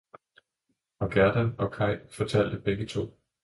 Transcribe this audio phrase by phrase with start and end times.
[0.99, 3.17] Og Gerda og Kay fortalte begge to.